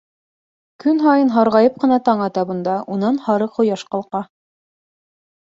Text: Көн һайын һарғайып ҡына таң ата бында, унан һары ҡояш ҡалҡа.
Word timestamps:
Көн 0.83 1.01
һайын 1.03 1.29
һарғайып 1.35 1.75
ҡына 1.83 1.99
таң 2.07 2.23
ата 2.29 2.45
бында, 2.53 2.79
унан 2.97 3.21
һары 3.27 3.49
ҡояш 3.59 3.85
ҡалҡа. 3.93 4.25